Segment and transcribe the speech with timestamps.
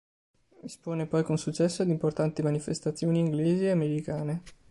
[0.63, 4.41] Espone poi con successo ad importanti manifestazioni inglesi e americane.